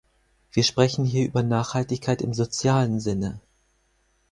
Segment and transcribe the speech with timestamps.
[0.51, 3.39] Wir sprechen hier über Nachhaltigkeit im sozialen Sinne.